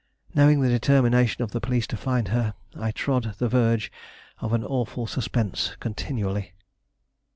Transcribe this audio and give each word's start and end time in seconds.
Knowing 0.33 0.61
the 0.61 0.67
determination 0.67 1.43
of 1.43 1.51
the 1.51 1.61
police 1.61 1.85
to 1.85 1.95
find 1.95 2.29
her, 2.29 2.55
I 2.75 2.89
trod 2.89 3.35
the 3.37 3.47
verge 3.47 3.91
of 4.39 4.51
an 4.51 4.63
awful 4.63 5.05
suspense 5.05 5.75
continually. 5.79 6.53